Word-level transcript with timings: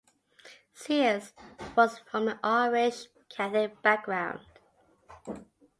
Sears 0.73 1.31
was 1.77 1.99
from 1.99 2.27
an 2.27 2.39
Irish 2.43 3.05
Catholic 3.29 3.79
background. 3.83 4.39